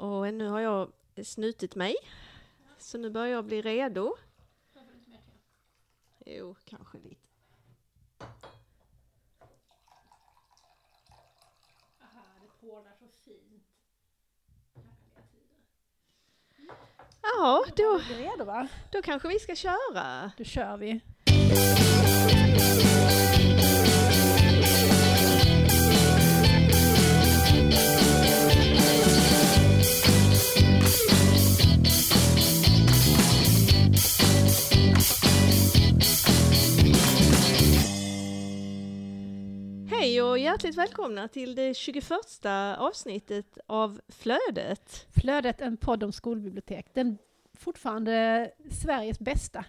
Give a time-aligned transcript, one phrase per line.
[0.00, 0.92] Och nu har jag
[1.24, 1.94] snutit mig.
[2.78, 4.16] Så nu börjar jag bli redo.
[6.26, 7.26] Jo, kanske lite.
[17.22, 18.68] Ja, då, redo va?
[18.92, 20.32] då kanske vi ska köra.
[20.36, 21.00] Då kör vi.
[40.10, 42.10] Hej och hjärtligt välkomna till det 21
[42.78, 45.06] avsnittet av Flödet.
[45.20, 46.86] Flödet, en podd om skolbibliotek.
[46.94, 47.18] Den
[47.54, 49.64] fortfarande Sveriges bästa.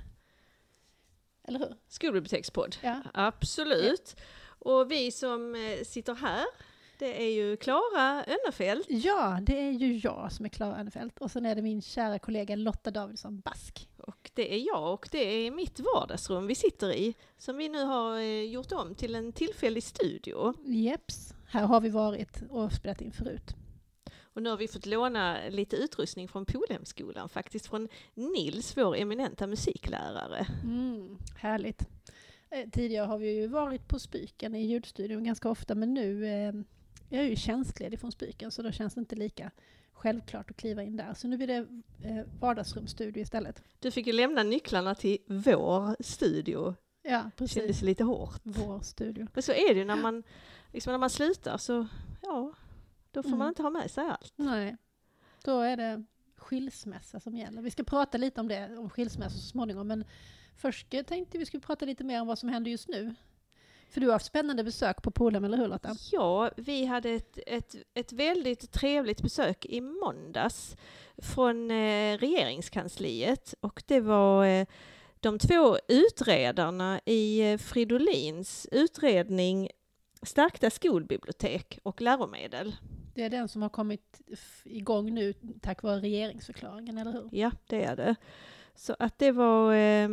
[1.48, 1.76] Eller hur?
[1.88, 2.76] Skolbibliotekspodd.
[2.82, 3.02] Ja.
[3.14, 4.16] Absolut.
[4.44, 6.46] Och vi som eh, sitter här,
[7.00, 8.86] det är ju Klara Önnefelt.
[8.90, 12.20] Ja, det är ju jag som är Klara Örnefelt och sen är det min kära
[12.20, 13.90] kollega Lotta Davidsson Bask.
[14.08, 17.84] Och det är jag och det är mitt vardagsrum vi sitter i, som vi nu
[17.84, 20.54] har eh, gjort om till en tillfällig studio.
[20.66, 23.56] Jeps, här har vi varit och spelat in förut.
[24.34, 29.48] Och nu har vi fått låna lite utrustning från Polhemskolan, faktiskt från Nils, vår eminenta
[29.48, 30.48] musiklärare.
[30.64, 31.88] Mm, härligt.
[32.50, 36.54] Eh, Tidigare har vi ju varit på Spiken i ljudstudion ganska ofta men nu eh,
[37.10, 39.52] är jag ju tjänstledig från Spiken så då känns det inte lika
[40.02, 41.14] självklart att kliva in där.
[41.14, 41.68] Så nu blir det
[42.04, 43.64] eh, vardagsrumsstudio istället.
[43.80, 46.76] Du fick ju lämna nycklarna till vår studio.
[47.04, 47.56] Ja, precis.
[47.56, 48.42] kändes lite hårt.
[48.44, 49.28] Vår studio.
[49.34, 50.24] Men så är det ju när man,
[50.74, 51.88] liksom när man slutar så,
[52.22, 52.54] ja,
[53.12, 53.40] då får Mm.
[53.40, 54.34] man inte ha med sig allt.
[54.36, 54.78] Nej,
[55.44, 56.04] då är det
[56.38, 57.62] skilsmässa som gäller.
[57.62, 60.06] Vi ska prata lite om det, om skilsmässa så småningom, men
[60.56, 63.16] först tänkte vi skulle prata lite mer om vad som händer just nu.
[63.92, 65.96] För du har haft spännande besök på Polhem, eller hur Lotta?
[66.12, 70.76] Ja, vi hade ett, ett, ett väldigt trevligt besök i måndags
[71.18, 74.66] från eh, regeringskansliet och det var eh,
[75.20, 79.70] de två utredarna i eh, Fridolins utredning
[80.24, 82.76] Stärkta skolbibliotek och läromedel.
[83.16, 84.22] Det är den som har kommit
[84.64, 87.30] igång nu tack vare regeringsförklaringen, eller hur?
[87.32, 88.16] Ja, det är det.
[88.76, 90.10] Så att det var eh,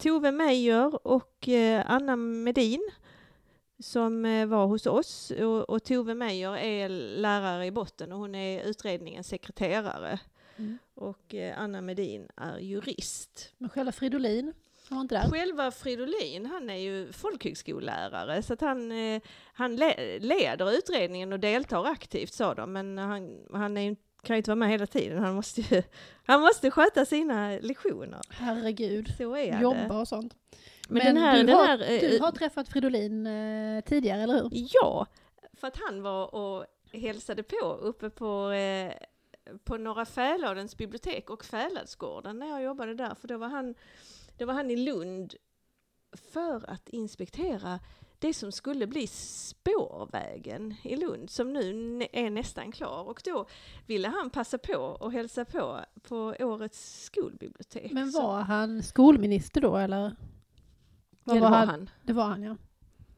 [0.00, 2.90] Tove Meijer och eh, Anna Medin
[3.78, 5.30] som eh, var hos oss.
[5.30, 10.18] Och, och Tove Meijer är lärare i botten och hon är utredningens sekreterare.
[10.56, 10.78] Mm.
[10.94, 13.52] Och eh, Anna Medin är jurist.
[13.58, 14.52] Men själva Fridolin
[14.88, 15.30] var inte där.
[15.30, 18.92] Själva Fridolin, han är ju folkhögskollärare så att han,
[19.52, 24.36] han le- leder utredningen och deltar aktivt sa de, men han, han är, ju- kan
[24.36, 25.18] ju inte vara med hela tiden.
[25.18, 25.82] Han måste, ju,
[26.24, 28.20] han måste sköta sina lektioner.
[28.30, 29.14] Herregud.
[29.18, 29.62] Så är det.
[29.62, 30.36] Jobba och sånt.
[30.88, 34.34] Men, den här, du, den har, här, eh, du har träffat Fridolin eh, tidigare, eller
[34.34, 34.50] hur?
[34.52, 35.06] Ja,
[35.52, 38.92] för att han var och hälsade på uppe på, eh,
[39.64, 43.74] på Norra Fäladens bibliotek och Fäladsgården när jag jobbade där, för då var han,
[44.38, 45.34] då var han i Lund
[46.32, 47.80] för att inspektera
[48.20, 53.46] det som skulle bli spårvägen i Lund som nu är nästan klar och då
[53.86, 57.92] ville han passa på och hälsa på på årets skolbibliotek.
[57.92, 60.00] Men var han skolminister då, eller?
[60.00, 60.16] ja,
[61.24, 61.68] Vad det var var han?
[61.68, 61.90] han.
[62.02, 62.56] Det var han, ja.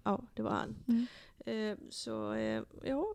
[0.04, 0.76] Ja, det var han.
[0.88, 1.06] Mm.
[1.46, 3.14] Eh, så eh, ja,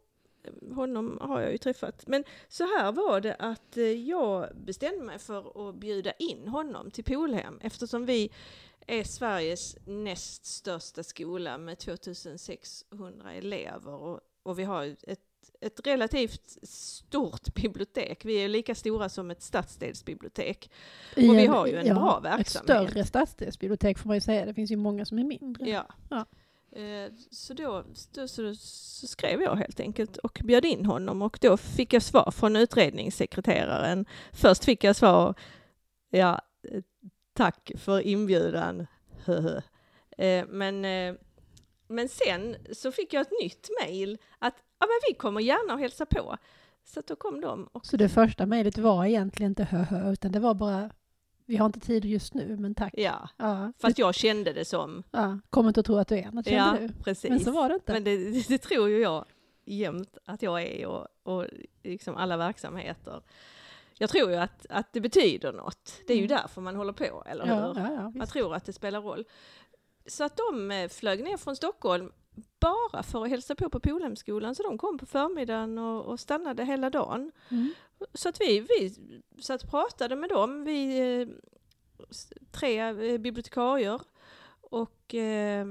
[0.75, 2.07] honom har jag ju träffat.
[2.07, 6.91] Men så här var det att eh, jag bestämde mig för att bjuda in honom
[6.91, 8.31] till Polhem eftersom vi
[8.87, 15.19] är Sveriges näst största skola med 2600 elever och, och vi har ett,
[15.61, 18.25] ett relativt stort bibliotek.
[18.25, 20.71] Vi är lika stora som ett stadsdelsbibliotek.
[21.15, 22.69] I Och vi har ju en bra verksamhet.
[22.69, 24.45] Ett större stadsdelsbibliotek får man ju säga.
[24.45, 25.69] Det finns ju många som är mindre.
[25.69, 25.87] Ja.
[26.09, 26.25] Ja.
[26.79, 27.85] Eh, Så då,
[28.27, 32.31] så, så skrev jag helt enkelt och bjöd in honom och då fick jag svar
[32.31, 34.05] från utredningssekreteraren.
[34.31, 35.33] Först fick jag svar,
[36.09, 36.41] ja,
[37.37, 38.87] tack för inbjudan,
[39.25, 39.61] höhö.
[40.19, 41.15] Eh, Men, eh,
[41.87, 45.79] men sen så fick jag ett nytt mejl att ja, men vi kommer gärna och
[45.79, 46.37] hälsa på.
[46.83, 50.31] Så då kom de och Så det första mejlet var egentligen inte hö hö, utan
[50.31, 50.89] det var bara
[51.45, 52.93] vi har inte tid just nu, men tack.
[52.97, 56.31] ja, Ja, fast jag kände det som, ja, kommer inte att tro att du är
[56.31, 57.03] något, kände ja, du.
[57.03, 57.29] precis.
[57.29, 57.93] Men så var det inte.
[57.93, 59.25] Men det, det, det tror ju jag
[59.65, 61.45] jämt att jag är och, och
[61.83, 63.21] liksom alla verksamheter.
[63.99, 65.93] Jag tror ju att, att det betyder något.
[66.07, 66.37] Det är ju Mm.
[66.37, 67.53] därför man håller på, eller hur?
[67.53, 69.25] ja, ja, Man tror att det spelar roll.
[70.05, 72.11] Så att de eh, flög ner från Stockholm
[72.59, 74.55] bara för att hälsa på på Polhemskolan.
[74.55, 77.31] Så de kom på förmiddagen och, och stannade hela dagen.
[77.49, 77.73] Mm.
[78.13, 78.95] Så att vi, vi
[79.41, 81.27] satt och pratade med dem, vi eh,
[82.51, 84.01] tre eh, bibliotekarier.
[84.61, 85.65] Och eh,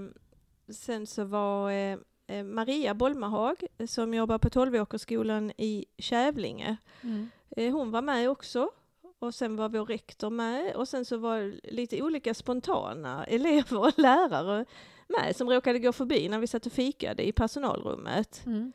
[0.68, 3.56] sen så var eh, Maria Bolmahag
[3.88, 6.76] som jobbar på Tolvåkersskolan i Kävlinge.
[7.02, 7.30] Mm.
[7.56, 8.70] Eh, Hon var med också.
[9.18, 13.98] Och sen var vår rektor med och sen så var lite olika spontana elever och
[13.98, 14.64] lärare
[15.08, 18.42] med som råkade gå förbi när vi satt och fikade i personalrummet.
[18.46, 18.72] Mm.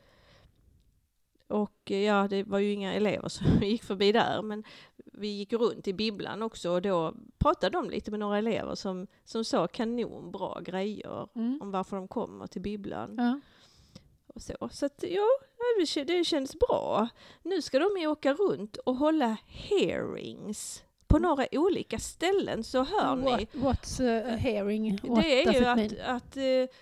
[1.48, 4.64] Och eh, ja, det var ju inga elever som gick förbi där, men
[4.96, 9.06] vi gick runt i bibblan också och då pratade de lite med några elever som,
[9.24, 11.58] som sa kanonbra grejer Mm.
[11.62, 13.14] om varför de kommer till bibblan.
[13.18, 13.40] Ja.
[14.26, 15.28] Och så så att ja,
[15.78, 17.08] det kän- det känns bra.
[17.42, 23.16] Nu ska de ju åka runt och hålla hearings på några olika ställen, så hör
[23.16, 23.24] ni.
[23.30, 24.98] What, what's a hearing?
[25.02, 26.76] What Det är ju att, att eh,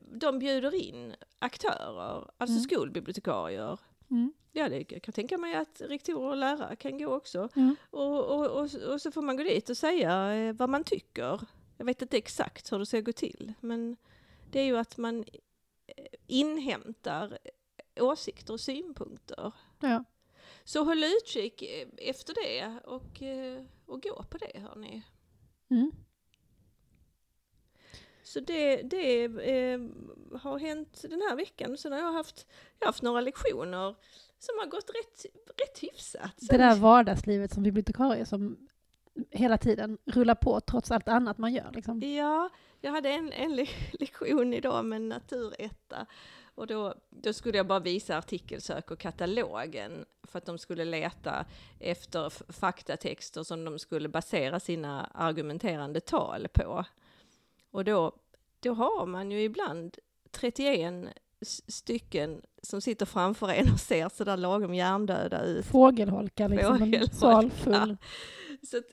[0.00, 2.62] de bjuder in aktörer, alltså Mm.
[2.64, 3.78] skolbibliotekarier.
[4.10, 4.32] Mm.
[4.52, 7.48] Ja, det jag kan tänka mig att rektorer och lärare kan gå också.
[7.54, 7.74] Ja.
[7.90, 11.40] Och, och, och, och så får man gå dit och säga eh, vad man tycker.
[11.76, 13.96] Jag vet inte exakt hur det ska gå till, men
[14.50, 15.18] det är ju att man
[15.86, 17.38] eh, inhämtar
[18.00, 19.52] åsikter och synpunkter.
[19.80, 20.04] Ja.
[20.64, 25.02] Så håll utkik eh, efter det och, eh, och gå på det hörni.
[25.70, 25.92] Mm.
[28.22, 29.80] Så det, det eh,
[30.40, 31.78] har hänt den här veckan.
[31.78, 32.46] Sen har jag haft,
[32.78, 33.94] jag har haft några lektioner
[34.38, 36.34] som har gått rätt, rätt hyfsat.
[36.50, 38.68] Det där vardagslivet som bibliotekarie som
[39.30, 41.70] hela tiden rullar på trots allt annat man gör.
[41.74, 42.00] Liksom.
[42.00, 42.50] Ja,
[42.80, 46.06] jag hade en, en le- lektion idag med naturetta.
[46.58, 51.46] Och då, då skulle jag bara visa artikelsök och katalogen för att de skulle leta
[51.80, 56.84] efter faktatexter som de skulle basera sina argumenterande tal på.
[57.70, 58.12] Och då,
[58.60, 59.96] då har man ju ibland
[60.30, 60.94] 31
[61.40, 65.66] s- stycken som sitter framför en och ser sådär lagom hjärndöda ut.
[65.66, 67.14] Fågelholkar, liksom en Fågelholkar.
[67.14, 67.96] sal full.
[68.62, 68.84] Så att,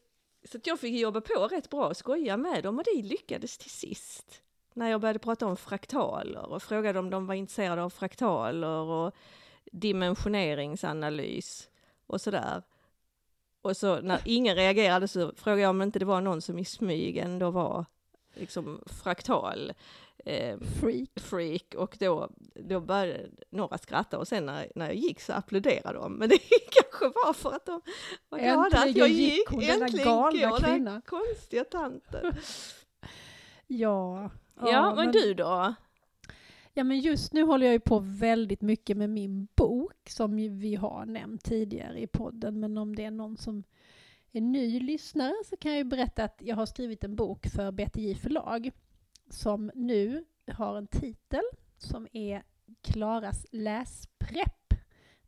[0.52, 3.58] så att jag fick jobba på rätt bra och skoja med dem och det lyckades
[3.58, 4.42] till sist.
[4.78, 9.16] När jag började prata om fraktaler och frågade om de var intresserade av fraktaler och
[9.72, 11.70] dimensioneringsanalys
[12.08, 12.64] och sådär.
[13.62, 16.66] Och så när ingen reagerade så frågade jag om inte det var någon som i
[16.66, 17.86] smyg ändå var
[18.34, 19.74] liksom fraktal
[20.26, 21.10] eh, Freak.
[21.16, 26.00] freak och då, då började några skratta och sen när, när jag gick så applåderade
[26.00, 26.14] de.
[26.14, 26.38] Men det
[26.72, 27.82] kanske var för att de
[28.30, 29.50] var glada att jag gick gick.
[29.50, 32.34] hon, Äntligen går den konstiga tanten.
[33.68, 34.30] Ja.
[34.56, 35.76] Ja, men du då?
[36.74, 40.76] Ja, men just nu håller jag ju på väldigt mycket med min bok som vi
[40.76, 42.60] har nämnt tidigare i podden.
[42.60, 43.64] Men om det är någon som
[44.32, 47.72] är ny lyssnare så kan jag ju berätta att jag har skrivit en bok för
[47.72, 48.72] BTJ förlag
[49.30, 51.44] som nu har en titel
[51.78, 52.44] som är
[52.82, 54.74] Klaras läsprepp.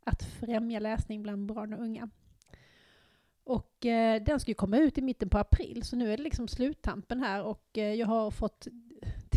[0.04, 2.10] Att främja läsning bland barn och unga.
[3.44, 6.22] Och eh, den ska ju komma ut i mitten på april så nu är det
[6.22, 8.66] liksom sluttampen här och eh, jag har fått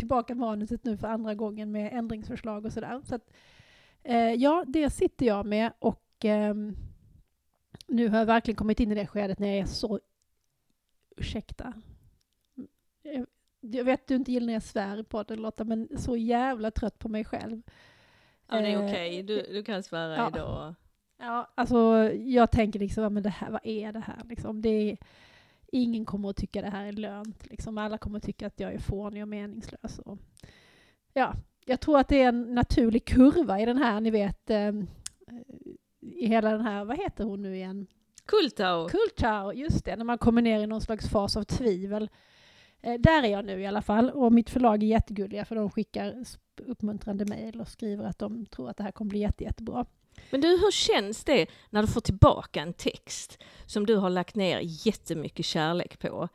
[0.02, 3.00] tillbaka manuset nu för andra gången med ändringsförslag och sådär.
[3.04, 3.30] Så att,
[4.02, 6.76] eh, ja, det sitter jag med och ehm,
[7.86, 10.00] nu har jag verkligen kommit in i det skedet när jag är så...
[11.16, 11.72] Ursäkta.
[13.02, 13.26] Jag,
[13.60, 16.70] jag vet att du inte gillar när jag svär i podden Lotta, men så jävla
[16.70, 17.62] trött på mig själv.
[18.48, 20.28] Ja, det är Eh, okej, du, du kan svära ja.
[20.28, 20.74] idag.
[21.18, 24.62] Ja, alltså jag tänker liksom, men det här, vad är det här liksom?
[24.62, 24.98] Det är,
[25.72, 27.78] ingen kommer att tycka det här är lönt liksom.
[27.78, 29.98] Alla kommer att tycka att jag är fånig och meningslös.
[29.98, 30.18] Och,
[31.12, 31.34] ja,
[31.64, 34.72] jag tror att det är en naturlig kurva i den här, ni vet, eh,
[36.00, 37.86] i hela den här, vad heter hon nu igen?
[38.26, 38.88] Kultau!
[38.88, 42.10] Kultau, just det, när man kommer ner i någon slags fas av tvivel.
[42.80, 45.70] Eh, där är jag nu i alla fall och mitt förlag är jättegulliga för de
[45.70, 46.24] skickar
[46.66, 49.86] uppmuntrande mejl och skriver att de tror att det här kommer bli jätte, jättebra.
[50.30, 54.34] Men du, hur känns det när du får tillbaka en text som du har lagt
[54.36, 56.28] ner jättemycket kärlek på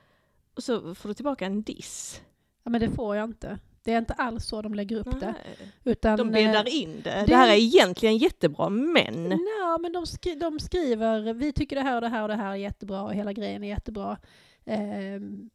[0.55, 2.21] och så får du tillbaka en diss?
[2.63, 3.59] Ja, men det får jag inte.
[3.83, 5.35] Det är inte alls så de lägger upp det.
[5.57, 5.71] Nej.
[5.83, 7.09] Utan, De eh, bäddar in det.
[7.09, 9.23] det- Det här är egentligen jättebra, men...
[9.23, 12.35] Nej, men de, skri de skriver vi tycker det här och det här och det
[12.35, 14.17] här är jättebra och hela grejen är jättebra.
[14.65, 15.49] Ehm,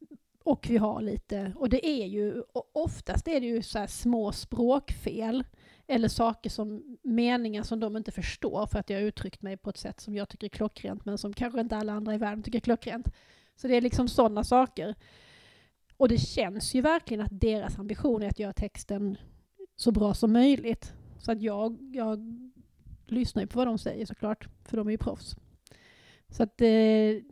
[0.45, 4.33] och vi har lite, och det är ju, oftast är det ju så här små
[4.33, 5.45] språkfel
[5.87, 9.71] eller saker som, meningar som de inte förstår för att jag har uttryckt mig på
[9.71, 12.43] ett sätt som jag tycker är klockrent men som kanske inte alla andra i världen
[12.43, 13.09] tycker är klockrent.
[13.57, 14.95] Så det är liksom sådana saker.
[15.97, 19.17] Och det känns ju verkligen att deras ambition är att göra texten
[19.77, 20.93] så bra som möjligt.
[21.19, 22.21] Så att jag, jag
[23.07, 25.37] lyssnar ju på vad de säger såklart, för de är ju proffs.
[26.29, 27.23] Så att, eh,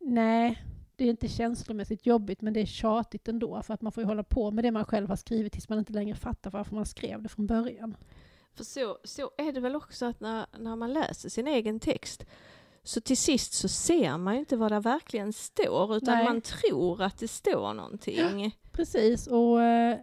[0.00, 0.62] nej,
[0.96, 4.06] det är inte känslomässigt jobbigt, men det är tjatigt ändå, för att man får ju
[4.06, 6.86] hålla på med det man själv har skrivit tills man inte längre fattar varför man
[6.86, 7.96] skrev det från början.
[8.54, 12.26] För så, så är det väl också att när, när man läser sin egen text
[12.82, 16.24] så till sist så ser man ju inte vad det verkligen står utan Nej.
[16.24, 18.56] man tror att det står någonting.
[18.72, 19.98] Precis, och, eh,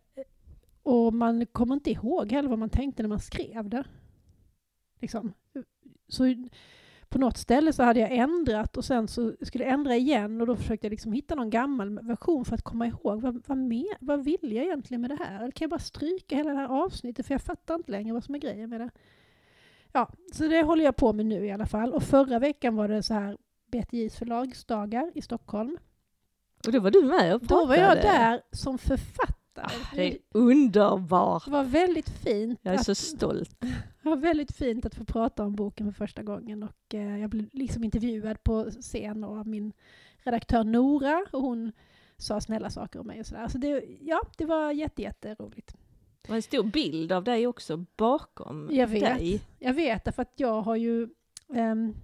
[0.83, 3.83] Och man kommer inte ihåg heller vad man tänkte när man skrev det.
[5.01, 5.33] Liksom.
[6.07, 6.23] Så
[7.13, 10.47] på något ställe så hade jag ändrat och sen så skulle jag ändra igen och
[10.47, 13.97] då försökte jag liksom hitta någon gammal version för att komma ihåg vad, vad, mer,
[13.99, 15.35] vad vill jag egentligen med det här?
[15.35, 18.23] Eller kan jag bara stryka hela det här avsnittet för jag fattar inte längre vad
[18.23, 18.89] som är grejen med det.
[19.91, 21.93] Ja, så det håller jag på med nu i alla fall.
[21.93, 23.37] Och förra veckan var det så här
[23.71, 25.77] BTJs förlagsdagar i Stockholm.
[26.65, 27.61] Och då var du med och pratade?
[27.61, 29.42] Då var jag där som författare.
[29.57, 31.45] Ah, det är underbart!
[31.45, 32.59] Det var väldigt fint.
[32.63, 33.55] Jag är så stolt.
[34.03, 37.29] Det var väldigt fint att få prata om boken för första gången och eh, jag
[37.29, 39.73] blev liksom intervjuad på scen av min
[40.17, 41.71] redaktör Nora och hon
[42.17, 43.47] sa snälla saker om mig och sådär.
[43.47, 45.75] Så det, ja, det var jättejätteroligt.
[46.21, 49.41] Det var en stor bild av dig också bakom jag vet, dig.
[49.59, 51.09] Jag vet, därför att jag har ju
[51.47, 51.95] um,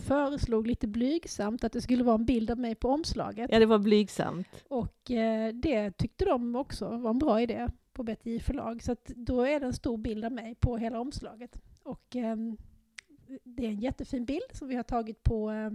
[0.00, 3.50] föreslog lite blygsamt att det skulle vara en bild av mig på omslaget.
[3.52, 4.64] Ja, det var blygsamt.
[4.68, 8.82] Och eh, det tyckte de också var en bra idé på BTI förlag.
[8.82, 11.60] Så då är det en stor bild av mig på hela omslaget.
[11.82, 12.36] Och eh,
[13.44, 15.70] det är en jättefin bild som vi har tagit på eh,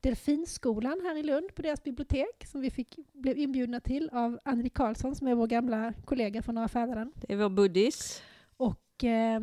[0.00, 4.70] Delfinskolan här i Lund på deras bibliotek som vi fick, blev inbjudna till av Anneli
[4.70, 7.12] Karlsson som är vår gamla kollega från Norra Fäderden.
[7.14, 8.22] Det är vår buddis.
[8.56, 9.40] Och eh,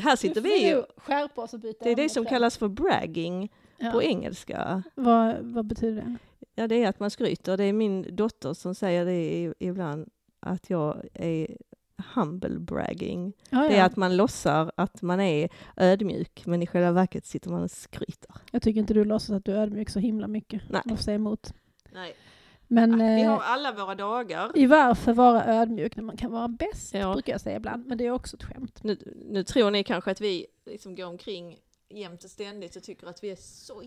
[0.00, 3.52] här sitter vi och skärpa oss och byta Det är det som kallas för bragging
[3.78, 3.90] ja.
[3.90, 4.82] på engelska.
[4.94, 6.16] Vad, vad betyder det?
[6.54, 7.56] Ja, det är att man skryter.
[7.56, 10.08] Det är min dotter som säger det ibland,
[10.42, 11.56] att jag är
[12.14, 13.32] humble bragging.
[13.50, 17.50] Ja, det är att man låtsar att man är ödmjuk, men i själva verket sitter
[17.50, 18.34] man och skryter.
[18.50, 20.62] Jag tycker inte du låtsas att du är ödmjuk så himla mycket.
[20.70, 20.82] Nej.
[20.84, 21.54] Måste säga emot.
[21.92, 22.14] Nej.
[22.68, 24.50] Men Ja, vi eh, har alla våra dagar.
[24.54, 27.12] i varför vara ödmjuk när man kan vara bäst, Ja.
[27.12, 27.86] brukar jag säga ibland.
[27.86, 28.82] Men det är också ett skämt.
[28.82, 31.58] Nu, nu tror ni kanske att vi liksom går omkring
[31.88, 33.82] jämt och ständigt och tycker att vi är så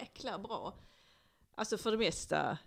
[0.00, 0.74] jäkla bra.
[1.54, 2.58] Alltså för det mesta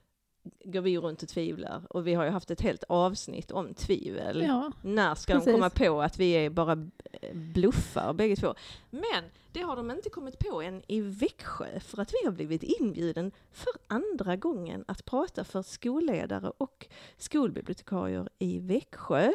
[0.64, 4.44] går vi runt och tvivlar och vi har ju haft ett helt avsnitt om tvivel.
[4.48, 5.46] Ja, När ska precis.
[5.46, 6.88] de komma på att vi är bara
[7.34, 8.56] bluffar bägge två?
[8.90, 12.64] Men det har de inte kommit på än i Växjö för att vi har blivit
[12.64, 16.88] inbjuden för andra gången att prata för skolledare och
[17.18, 19.32] skolbibliotekarier i Växjö.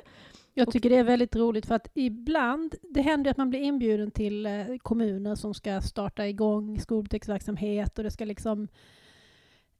[0.54, 4.10] jag tycker det är väldigt roligt för att ibland, det händer att man blir inbjuden
[4.10, 4.52] till eh,
[4.82, 8.68] kommuner som ska starta igång skolbiblioteksverksamhet och det ska liksom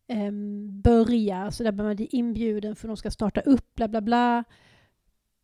[0.08, 4.44] em, börja, så där blir man inbjuden för de ska starta upp, bla bla bla.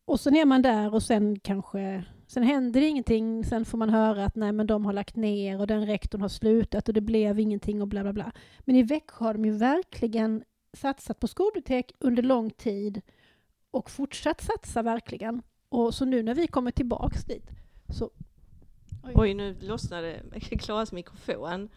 [0.04, 3.90] Och sen är man där och sen kanske, sen händer det ingenting, sen får man
[3.90, 7.00] höra att nej men de har lagt ner och den rektorn har slutat och det
[7.00, 8.32] blev ingenting och bla bla bla.
[8.60, 13.00] Men i Växjö har de ju verkligen satsat på skolbibliotek under lång tid
[13.70, 15.42] och fortsatt satsa verkligen.
[15.68, 17.50] Och så nu när vi kommer tillbaks dit
[17.88, 18.10] så...
[19.14, 21.68] Oj, nu lossnade Klaras mikrofon.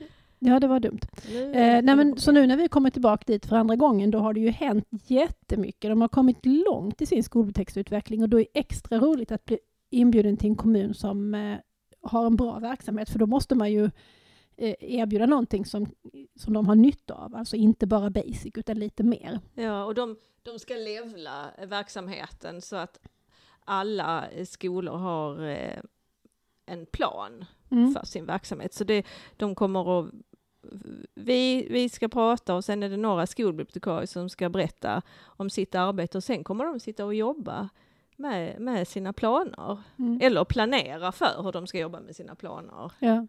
[0.44, 1.00] Ja, det var dumt.
[1.30, 4.20] Nu, Eh, nej, men, så nu när vi kommer tillbaka dit för andra gången, då
[4.20, 5.92] har det ju hänt jättemycket.
[5.92, 9.60] De har kommit långt i sin skolbiblioteksutveckling och då är det extra roligt att bli
[9.90, 11.58] inbjuden till en kommun som eh,
[12.02, 13.84] har en bra verksamhet, för då måste man ju
[14.58, 15.88] eh, erbjuda någonting som,
[16.36, 19.40] som de har nytta av, alltså inte bara basic utan lite mer.
[19.54, 23.00] Ja, och de, de ska levla verksamheten så att
[23.66, 25.80] alla skolor har eh,
[26.66, 27.94] en plan Mm.
[27.94, 28.74] för sin verksamhet.
[28.74, 29.06] Så det,
[29.38, 30.12] de kommer att
[31.16, 35.76] vi, vi ska prata och sen är det några skolbibliotekarier som ska berätta om sitt
[35.76, 37.70] arbete och sen kommer de sitta och jobba
[38.16, 39.78] med, med sina planer.
[40.00, 40.20] Mm.
[40.22, 42.92] Eller planera för hur de ska jobba med sina planer.
[43.00, 43.28] Ja.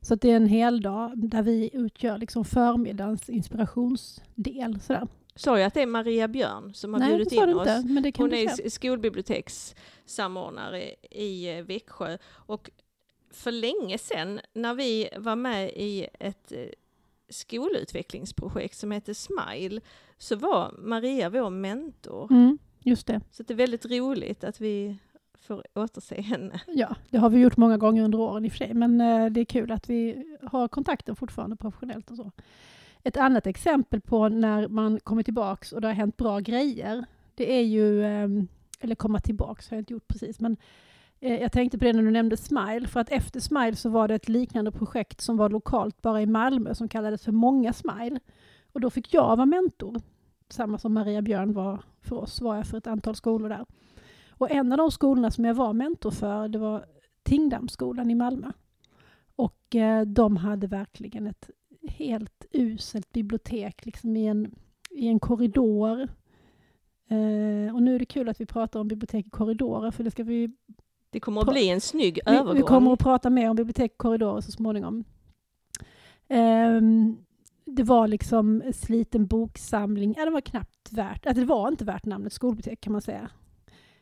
[0.00, 4.80] Så det är en hel dag där vi utgör liksom förmiddagens inspirationsdel.
[4.80, 5.08] Sådär.
[5.36, 7.68] Sa jag att det är Maria Björn som har Nej, bjudit in oss?
[7.68, 12.70] inte, Hon är skolbibliotekssamordnare i eh, Växjö och
[13.34, 16.68] för länge sedan när vi var med i ett eh,
[17.28, 19.80] skolutvecklingsprojekt som heter Smile
[20.18, 22.28] så var Maria vår mentor.
[22.30, 23.20] Mm, just det.
[23.30, 24.96] Så det är väldigt roligt att vi
[25.40, 26.60] får återse henne.
[26.66, 29.26] Ja, det har vi gjort många gånger under åren i och för sig, men eh,
[29.26, 32.30] det är kul att vi har kontakten fortfarande professionellt och så.
[33.02, 37.52] Ett annat exempel på när man kommer tillbaks och det har hänt bra grejer, det
[37.52, 38.28] är ju, eh,
[38.80, 40.56] eller komma tillbaks har jag inte gjort precis, men
[41.24, 44.08] Eh, jag tänkte på det när du nämnde Smile, för att efter Smile så var
[44.08, 48.20] det ett liknande projekt som var lokalt bara i Malmö som kallades för Många Smile.
[48.72, 50.00] Och då fick jag vara mentor,
[50.48, 53.66] samma som Maria Björn var för oss, var jag för ett antal skolor där.
[54.30, 56.84] Och en av de skolorna som jag var mentor för, det var
[57.22, 58.52] Tingdammsskolan i Malmö.
[59.36, 61.50] Och eh, de hade verkligen ett
[61.88, 64.54] helt uselt bibliotek liksom i, en,
[64.90, 66.00] i en korridor.
[67.08, 70.10] Eh, och nu är det kul att vi pratar om bibliotek i korridorer, för det
[70.10, 70.50] ska vi
[71.14, 72.54] det kommer att bli en snygg vi, övergång.
[72.54, 75.04] vi kommer att prata mer om bibliotek och korridorer så småningom.
[76.28, 77.16] Ehm,
[77.64, 80.14] det var liksom en sliten boksamling.
[80.18, 83.30] Ja, det var knappt värt, alltså det var inte värt namnet skolbibliotek kan man säga.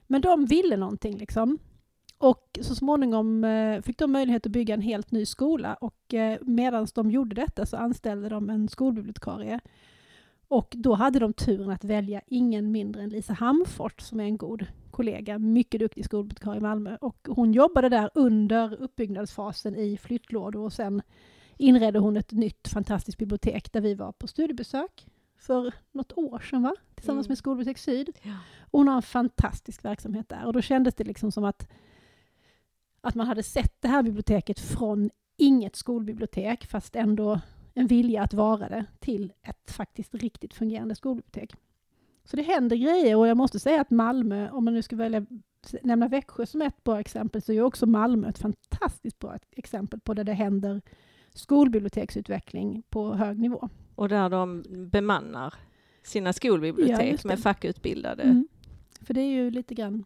[0.07, 1.59] Men de ville någonting liksom.
[2.19, 6.39] Och så småningom eh, fick de möjlighet att bygga en helt ny skola och eh,
[6.43, 9.61] medan de gjorde detta så anställde de en skolbibliotekarie.
[10.49, 14.37] Och då hade de turen att välja ingen mindre än Lisa Hamfort som är en
[14.37, 16.97] god kollega, mycket duktig skolbibliotekarie i Malmö.
[17.01, 21.03] Och hon jobbade där under uppbyggnadsfasen i flyttlådor och sen
[21.59, 25.07] inredde hon ett nytt fantastiskt bibliotek där vi var på studiebesök
[25.39, 26.75] för något år sedan va?
[26.95, 27.31] Tillsammans Mm.
[27.31, 28.11] med Skolbibliotek Syd.
[28.23, 28.37] Ja.
[28.61, 31.69] Och hon har en fantastisk verksamhet där och då kändes det liksom som att,
[33.01, 37.41] att man hade sett det här biblioteket från inget skolbibliotek fast ändå
[37.75, 41.55] en vilja att vara det till ett faktiskt riktigt fungerande skolbibliotek.
[42.25, 45.27] Så det händer grejer och jag måste säga att Malmö, om man nu ska välja
[45.83, 50.15] nämna Växjö som ett bra exempel, så är också Malmö ett fantastiskt bra exempel på
[50.15, 50.83] där det händer
[51.35, 53.69] skolbiblioteksutveckling på hög nivå.
[53.95, 55.55] Och där de bemannar
[56.03, 57.29] sina Ja, skolbibliotek det.
[57.29, 58.23] med fackutbildade.
[58.23, 58.49] Mm.
[59.01, 60.05] För det är ju lite grann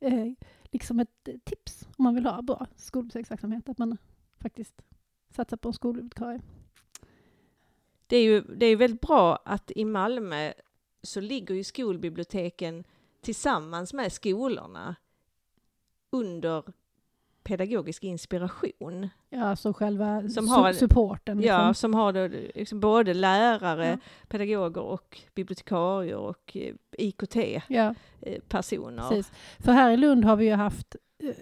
[0.00, 0.26] eh,
[0.62, 3.96] liksom ett tips om man vill ha bra skolbiblioteksverksamhet, att man
[4.40, 4.82] faktiskt
[5.30, 6.40] satsar på en skolbibliotekarie.
[8.06, 10.52] Det är ju det är väldigt bra att i Malmö
[11.04, 12.84] så ligger ju skolbiblioteken
[13.20, 14.96] tillsammans med skolorna
[16.10, 16.62] under
[17.44, 19.08] pedagogisk inspiration.
[19.30, 21.42] Ja, alltså själva Som har- supporten.
[21.42, 21.74] Ja, Liksom.
[21.74, 23.96] som har då liksom både lärare, Ja.
[24.28, 29.02] pedagoger och bibliotekarier och eh, IKT-personer.
[29.02, 29.32] Ja, precis.
[29.58, 31.34] För här i Lund har vi ju haft eh,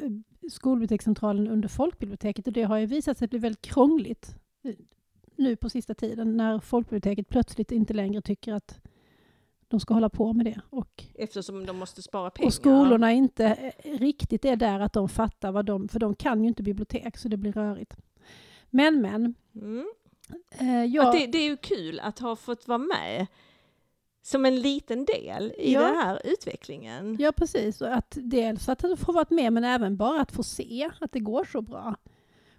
[0.50, 4.74] skolbibliotekscentralen under folkbiblioteket och det har ju visat sig bli väldigt krångligt eh,
[5.36, 8.80] nu på sista tiden när folkbiblioteket plötsligt inte längre tycker att
[9.72, 10.60] de ska hålla på med det.
[10.70, 12.46] Och Eftersom de måste spara pengar.
[12.46, 16.42] Och skolorna inte eh, riktigt är där att de fattar vad de, för de kan
[16.42, 17.96] ju inte bibliotek så det blir rörigt.
[18.70, 19.84] Men men, Mm.
[20.58, 23.26] eh, jag, det, det är ju kul att ha fått vara med
[24.22, 25.80] som en liten del i Ja.
[25.80, 27.16] den här utvecklingen.
[27.20, 30.90] ja precis, och att dels att få vara med men även bara att få se
[31.00, 31.94] att det går så bra.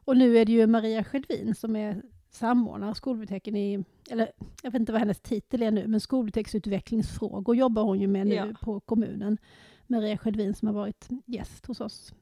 [0.06, 2.02] Och nu är det ju Maria Skedvin som är
[2.36, 4.32] samordnar skolbiblioteken i, eller
[4.64, 8.36] jag vet inte vad hennes titel är nu, men skolbiblioteksutvecklingsfrågor jobbar hon ju med nu
[8.36, 8.48] Ja.
[8.62, 9.38] på kommunen.
[9.88, 12.14] Maria Skedvin som har varit gäst hos oss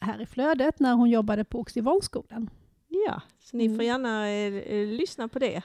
[0.00, 2.50] här i flödet när hon jobbade på Oxivångsskolan.
[3.06, 3.76] Ja, så ni Mm.
[3.78, 5.62] får gärna eh, eh, lyssna på det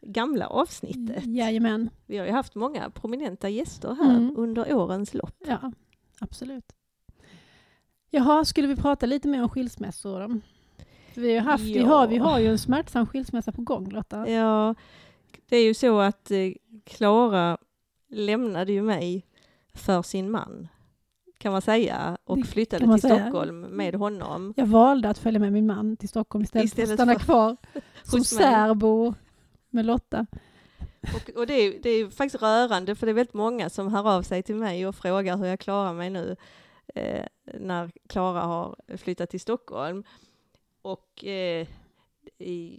[0.00, 1.26] gamla avsnittet.
[1.26, 4.34] Jajamän, Vi har ju haft många prominenta gäster här Mm.
[4.36, 5.36] under årens lopp.
[5.46, 5.72] ja
[6.20, 6.72] absolut.
[8.10, 10.40] Jaha, skulle vi prata lite mer om skilsmässor
[11.16, 11.86] Vi har, haft, vi, Ja.
[11.86, 14.28] har, vi har ju en smärtsam skilsmässa på gång Lotta.
[14.30, 14.74] Ja,
[15.48, 16.38] det är ju så att eh,
[16.84, 17.58] Klara
[18.10, 19.26] lämnade ju mig
[19.74, 20.68] för sin man,
[21.38, 23.20] kan man säga, och flyttade till säga.
[23.20, 24.54] Stockholm med honom.
[24.56, 27.24] Jag valde att följa med min man till Stockholm istället, för Istället att stanna för-
[27.24, 27.56] kvar
[28.02, 29.14] som särbo
[29.70, 30.26] med Lotta.
[31.14, 34.10] Och, och det, är, det är faktiskt rörande för det är väldigt många som hör
[34.16, 36.36] av sig till mig och frågar hur jag klarar mig nu
[36.94, 37.24] eh,
[37.60, 40.04] när Klara har flyttat till Stockholm.
[40.84, 41.66] Och eh,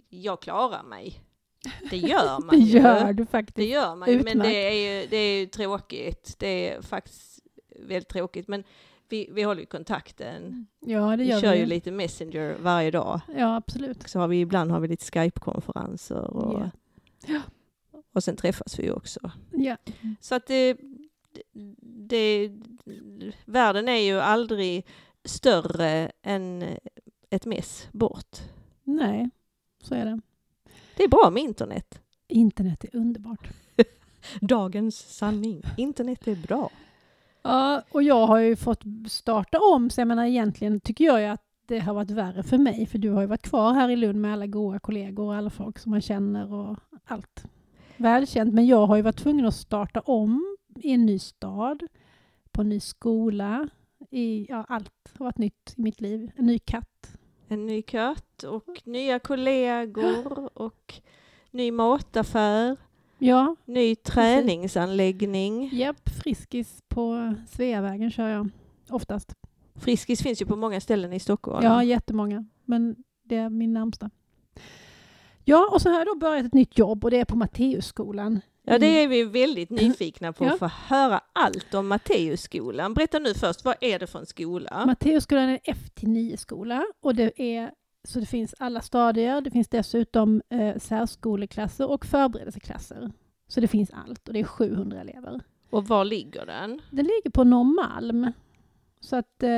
[0.08, 1.20] jag klarar mig.
[1.90, 2.78] Det gör man Det ju.
[2.80, 3.68] gör du Det faktiskt.
[3.68, 6.34] gör man ju, men det är ju, det är ju tråkigt.
[6.38, 7.38] Det är faktiskt
[7.80, 8.48] väldigt tråkigt.
[8.48, 8.64] Men
[9.08, 10.66] vi, vi håller ju kontakten.
[10.80, 11.58] Ja, det Vi gör kör vi.
[11.58, 13.20] ju lite Messenger varje dag.
[13.36, 14.08] Ja, absolut.
[14.08, 16.70] Så har vi, ibland har vi lite Skype-konferenser och, Ja.
[17.26, 17.40] Ja.
[18.14, 19.30] och sen träffas vi ju också.
[19.52, 19.76] Ja.
[20.20, 20.76] Så att det,
[22.06, 22.50] det,
[23.44, 24.86] världen är ju aldrig
[25.24, 26.64] större än
[27.30, 28.38] ett mess bort.
[28.84, 29.30] Nej,
[29.82, 30.20] så är det.
[30.96, 32.00] Det är bra med internet.
[32.28, 33.48] Internet är underbart.
[34.40, 35.62] Dagens sanning.
[35.76, 36.70] Internet är bra.
[37.42, 41.26] Ja, och jag har ju fått starta om, så jag menar egentligen tycker jag ju
[41.26, 43.96] att det har varit värre för mig, för du har ju varit kvar här i
[43.96, 47.44] Lund med alla goda kollegor och alla folk som man känner och allt.
[47.96, 51.82] Välkänt, men jag har ju varit tvungen att starta om i en ny stad,
[52.52, 53.68] på en ny skola,
[54.10, 56.30] i, ja, allt har varit nytt i mitt liv.
[56.36, 56.95] En ny katt.
[57.48, 60.94] En ny katt och nya kollegor och
[61.50, 62.76] ny mataffär,
[63.18, 65.70] Ja, ny träningsanläggning.
[65.72, 68.48] japp, Friskis på Sveavägen kör jag
[68.90, 69.32] oftast.
[69.74, 71.64] Friskis finns ju på många ställen i Stockholm.
[71.64, 72.44] Ja, jättemånga.
[72.64, 74.10] Men det är min närmsta.
[75.44, 78.40] Ja, och så har jag då börjat ett nytt jobb och det är på Matteusskolan.
[78.68, 82.94] Ja, det är vi väldigt nyfikna på att få höra allt om Matteusskolan.
[82.94, 84.86] Berätta nu först, vad är det för en skola?
[84.86, 87.70] Matteusskolan är en F-9-skola och det är
[88.08, 89.40] så det finns alla stadier.
[89.40, 93.10] Det finns dessutom eh, särskoleklasser och förberedelseklasser.
[93.48, 95.40] Så det finns allt och det är 700 elever.
[95.70, 96.80] Och var ligger den?
[96.90, 98.32] Den ligger på Norrmalm.
[99.00, 99.48] Så att eh,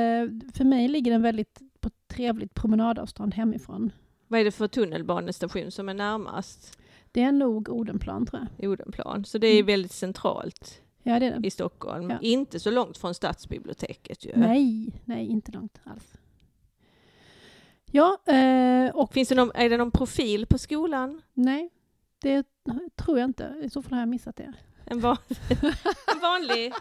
[0.53, 3.91] för mig ligger den väldigt på trevligt promenadavstånd hemifrån.
[4.27, 6.78] Vad är det för tunnelbanestation som är närmast
[7.11, 8.69] Det är nog Odenplan tror jag.
[8.71, 9.25] Odenplan?
[9.25, 9.65] Så det är Mm.
[9.65, 11.47] väldigt centralt Ja, det är det.
[11.47, 12.09] i Stockholm.
[12.09, 12.17] Ja.
[12.21, 14.31] Inte så långt från stadsbiblioteket ju.
[14.35, 16.13] Nej, nej, inte långt alls.
[17.91, 21.21] Ja, eh, och Finns det någon, är det någon profil på skolan?
[21.33, 21.69] nej,
[22.21, 22.47] det
[22.95, 23.61] tror jag inte.
[23.63, 24.53] I så fall har jag missat det.
[24.85, 25.17] En, van,
[26.15, 26.73] en vanlig?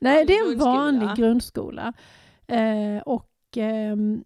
[0.00, 0.74] Nej, det är en grundskola.
[0.74, 1.92] vanlig grundskola.
[2.46, 4.24] Eh, och ehm,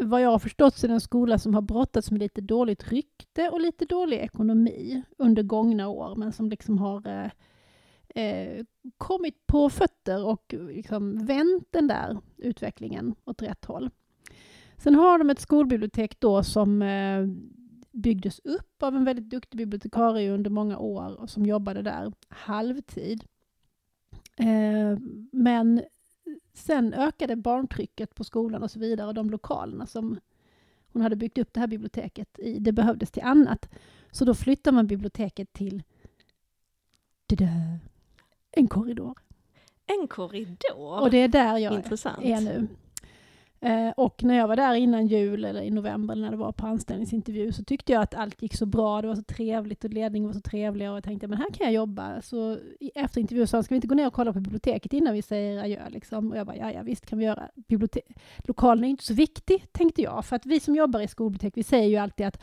[0.00, 2.92] vad jag har förstått så är det en skola som har brottats med lite dåligt
[2.92, 7.30] rykte och lite dålig ekonomi under gångna år, men som liksom har eh,
[8.24, 8.64] eh,
[8.98, 13.90] kommit på fötter och liksom vänt den där utvecklingen åt rätt håll.
[14.76, 17.26] Sen har de ett skolbibliotek då som eh,
[17.92, 23.24] byggdes upp av en väldigt duktig bibliotekarie under många år och som jobbade där halvtid.
[24.36, 24.98] Eh,
[25.32, 25.82] men
[26.52, 30.20] sen ökade barntrycket på skolan och så vidare och de lokalerna som
[30.92, 33.68] hon hade byggt upp det här biblioteket i, det behövdes till annat.
[34.10, 35.82] Så då flyttar man biblioteket till
[38.50, 39.18] en korridor.
[39.86, 41.00] En korridor?
[41.00, 42.24] Och det är där jag Intressant.
[42.24, 42.68] är nu.
[43.62, 46.66] Eh, och när jag var där innan jul eller i november när det var på
[46.66, 50.28] anställningsintervju så tyckte jag att allt gick så bra, det var så trevligt och ledningen
[50.28, 52.22] var så trevliga och jag tänkte men här kan jag jobba.
[52.22, 52.58] Så
[52.94, 55.22] efter intervjun sa han, ska vi inte gå ner och kolla på biblioteket innan vi
[55.22, 55.88] säger adjö?
[55.88, 56.30] Liksom?
[56.30, 57.48] Och jag bara, ja, ja visst kan vi göra.
[57.68, 60.24] Bibliotek- Lokalen är inte så viktig, tänkte jag.
[60.24, 62.42] För att vi som jobbar i skolbibliotek, vi säger ju alltid att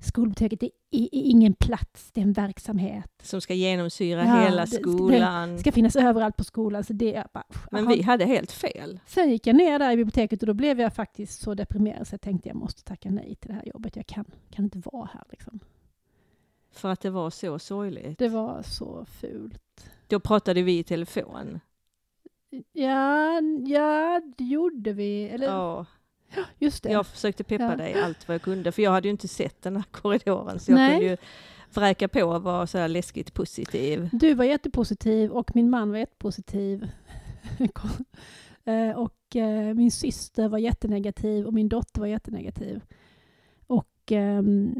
[0.00, 0.70] skolbiblioteket är,
[1.12, 3.10] ingen plats, det är en verksamhet.
[3.22, 5.52] Som ska genomsyra Ja, hela skolan.
[5.52, 6.84] Det ska finnas överallt på skolan.
[6.84, 9.00] Så det är bara, Men vi hade helt fel.
[9.06, 12.14] Sen gick jag ner där i biblioteket och då blev jag faktiskt så deprimerad så
[12.14, 13.96] jag tänkte jag måste tacka nej till det här jobbet.
[13.96, 15.60] Jag kan, kan inte vara här liksom.
[16.72, 18.18] För att det var så sorgligt.
[18.18, 19.90] Det var så fult.
[20.06, 21.60] Då pratade vi i telefon.
[22.72, 25.28] Ja, ja det gjorde vi.
[25.28, 25.86] Eller, Ja,
[26.58, 26.90] just det.
[26.92, 27.76] jag försökte peppa Ja.
[27.76, 28.72] dig allt vad jag kunde.
[28.72, 30.60] För jag hade ju inte sett den här korridoren.
[30.60, 30.90] Så jag Nej.
[30.90, 31.16] kunde ju
[31.74, 34.08] vräka på och vara så här läskigt positiv.
[34.12, 36.90] Du var jättepositiv och min man var jättepositiv.
[38.64, 42.80] Eh, och eh, min syster var jättenegativ och min dotter var jättenegativ.
[43.66, 44.74] Och ehm,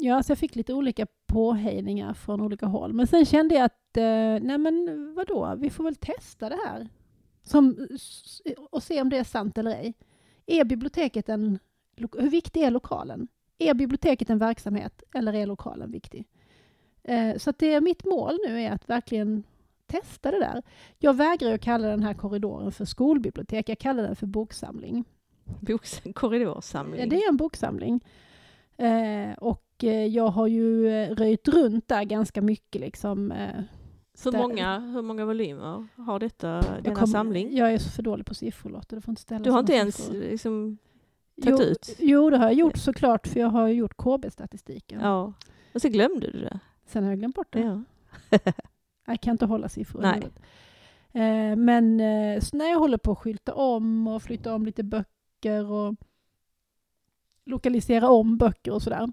[0.00, 2.92] ja, så jag fick lite olika påhejningar från olika håll.
[2.92, 6.88] Men sen kände jag att, eh, nej men vadå, vi får väl testa det här.
[7.42, 7.88] Som,
[8.70, 9.94] och se om det är sant eller ej.
[10.52, 11.58] Är biblioteket en,
[12.18, 13.28] hur viktig är lokalen?
[13.58, 16.28] Är biblioteket en verksamhet eller är lokalen viktig?
[17.04, 19.42] Eh, Så att det är mitt mål nu är att verkligen
[19.86, 20.62] testa det där.
[20.98, 25.04] Jag vägrar ju kalla den här korridoren för skolbibliotek, jag kallar den för boksamling.
[25.60, 27.00] Boks, korridorsamling.
[27.00, 28.00] Ja, det är en boksamling.
[28.76, 33.32] Eh, och eh, jag har ju röjt runt där ganska mycket liksom.
[33.32, 33.62] Eh,
[34.24, 37.56] hur, många, hur många volymer har detta, jag denna kom- samling?
[37.56, 39.72] Jag är så för dålig på siffror Lotta, du får inte ställa Du har inte
[39.72, 40.78] ens liksom,
[41.36, 41.96] jo, tagit ut?
[41.98, 45.00] Jo, det har jag gjort såklart, för jag har gjort KB-statistiken.
[45.00, 45.32] Ja.
[45.74, 46.60] Och så glömde du det.
[46.86, 47.60] Sen har jag glömt bort det.
[47.60, 47.82] Ja.
[49.06, 50.22] Jag kan inte hålla siffror Nej.
[51.12, 54.82] Eh, men eh, så när jag håller på att skylta om och flytta om lite
[54.82, 55.94] böcker och
[57.44, 59.12] lokalisera om böcker och sådär.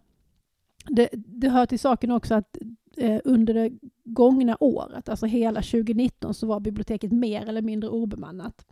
[0.88, 2.58] det, det hör till saken också att
[2.98, 3.72] eh, under det
[4.19, 8.65] gångna året, alltså hela 2019, så var biblioteket mer eller mindre obemannat.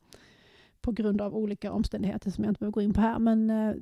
[0.81, 3.19] På grund av olika omständigheter som jag inte behöver gå in på här.
[3.19, 3.75] Men eh,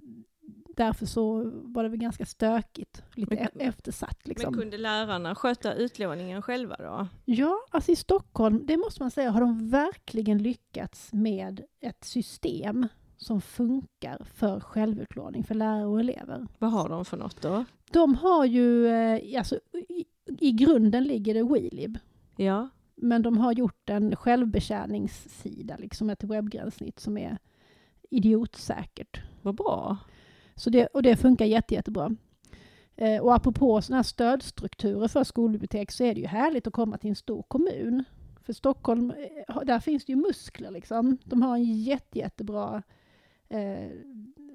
[0.75, 4.27] därför så var det väl ganska stökigt, lite Men- e- eftersatt.
[4.27, 4.51] Liksom.
[4.51, 7.07] Men kunde lärarna sköta utlåningen själva då?
[7.25, 12.87] Ja, alltså i Stockholm, det måste man säga, har de verkligen lyckats med ett system
[13.17, 16.47] som funkar för självutlåning för lärare och elever.
[16.59, 17.65] Vad har de för något då?
[17.91, 20.05] De har ju, eh, alltså i,
[20.39, 21.97] i grunden ligger det WeLib,
[22.35, 27.37] Ja, men de har gjort en självbetjäningssida, liksom ett webbgränssnitt som är
[28.09, 29.21] idiotsäkert.
[29.41, 29.97] vad bra.
[30.55, 32.15] Så det, och det funkar jätte, jättebra.
[32.95, 36.97] Eh, och apropå sådana här stödstrukturer för skolbibliotek så är det ju härligt att komma
[36.97, 38.03] till en stor kommun.
[38.41, 39.13] För Stockholm,
[39.47, 41.17] eh, där finns det ju muskler liksom.
[41.23, 42.83] De har en jätte, jättebra
[43.49, 43.89] eh,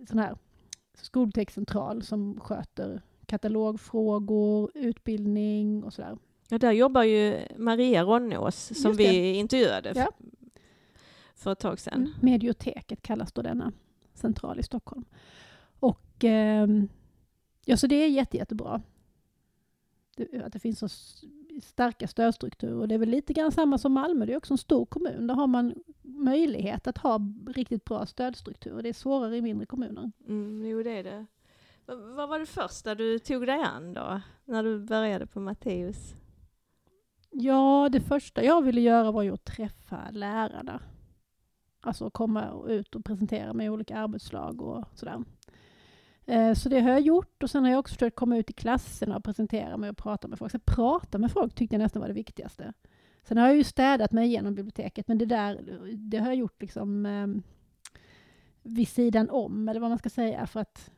[0.09, 0.37] sån här
[0.94, 6.18] skolbibliotekscentral som sköter katalogfrågor, utbildning och sådär.
[6.48, 10.11] Ja, där jobbar ju Maria Ronnås som vi intervjuade Ja.
[11.35, 12.00] för ett tag sedan.
[12.00, 12.12] Mm.
[12.20, 13.72] Medioteket kallas då denna
[14.14, 15.05] central i Stockholm.
[15.81, 16.88] Och ehm,
[17.64, 18.83] ja, så det är jätte, jättebra.
[20.44, 20.88] Att det finns så
[21.64, 22.74] starka stödstrukturer.
[22.74, 25.26] Och det är väl lite grann samma som Malmö, det är också en stor kommun.
[25.26, 28.82] Där har man möjlighet att ha riktigt bra stödstrukturer.
[28.82, 30.12] Det är svårare i mindre kommuner.
[30.28, 31.26] Mm, jo, det är det.
[31.86, 36.14] Va- Vad var det första du tog dig an då, när du började på Matteus?
[37.30, 40.80] Ja, det första jag ville göra var ju att träffa lärarna.
[41.80, 45.24] Alltså komma ut och presentera mig i olika arbetslag och sådär.
[46.30, 48.52] Eh, Så det har jag gjort och sen har jag också försökt komma ut i
[48.52, 50.52] klasserna och presentera mig och prata med folk.
[50.52, 52.72] Så prata med folk tyckte jag nästan var det viktigaste.
[53.22, 55.60] Sen har jag ju städat mig igenom biblioteket men det där
[55.94, 57.26] det har jag gjort liksom eh,
[58.62, 60.90] vid sidan om eller vad man ska säga för att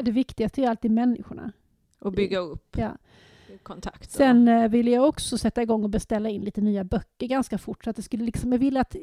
[0.00, 1.52] det viktigaste är alltid människorna.
[1.98, 2.96] Och bygga upp Ja.
[3.62, 4.08] kontakter?
[4.10, 7.84] Sen eh, ville jag också sätta igång och beställa in lite nya böcker ganska fort.
[7.84, 8.96] Så att det skulle liksom, jag ville att,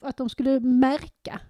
[0.00, 1.40] att de skulle märka,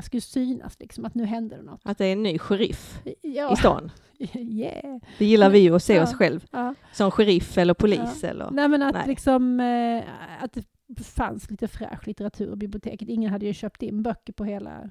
[0.00, 1.80] det skulle synas liksom, att nu händer det något.
[1.84, 3.90] Att det är en ny sheriff Ja, i stan.
[4.34, 5.00] yeah.
[5.18, 6.02] Det gillar vi ju att se Ja.
[6.02, 6.74] oss själv Ja.
[6.92, 8.24] som sheriff eller polis.
[8.24, 8.50] Eller.
[8.50, 9.06] Nej men att Nej.
[9.06, 10.04] liksom, eh,
[10.44, 10.64] att det
[11.04, 13.08] fanns lite fräsch litteratur i biblioteket.
[13.08, 14.90] Ingen hade ju köpt in böcker på hela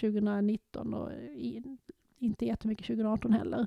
[0.00, 1.62] 2019 och i,
[2.18, 3.66] inte jättemycket 2018 heller.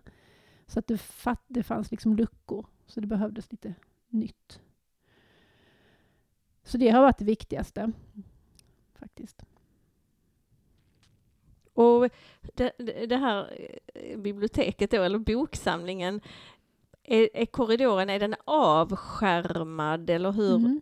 [0.68, 3.74] Så att det, fatt, det fanns liksom luckor, så det behövdes lite
[4.10, 4.60] nytt.
[6.64, 7.92] Så det har varit det viktigaste,
[9.00, 9.44] faktiskt.
[11.74, 12.10] Och
[12.54, 12.72] det,
[13.08, 13.60] det här
[13.94, 16.22] eh, biblioteket då, eller boksamlingen,
[17.04, 20.56] är, är korridoren, är den avskärmad eller hur?
[20.56, 20.82] Mm.